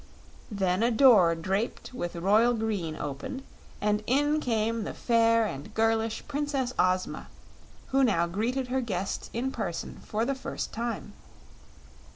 [0.49, 3.43] Then a door draped with royal green opened,
[3.79, 7.27] and in came the fair and girlish Princess Ozma,
[7.89, 11.13] who now greeted her guests in person for the first time.